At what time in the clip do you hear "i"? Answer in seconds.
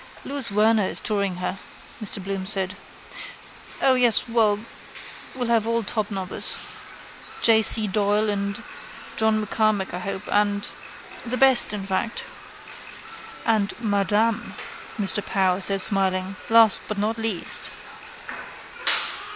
9.93-9.99